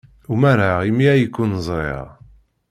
[0.31, 2.07] Umareɣ imi ay ken-ẓriɣ.